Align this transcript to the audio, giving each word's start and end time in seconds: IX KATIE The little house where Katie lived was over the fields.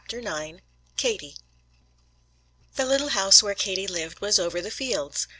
IX 0.11 0.61
KATIE 0.97 1.35
The 2.75 2.87
little 2.87 3.09
house 3.09 3.43
where 3.43 3.53
Katie 3.53 3.85
lived 3.85 4.19
was 4.19 4.39
over 4.39 4.59
the 4.59 4.71
fields. 4.71 5.27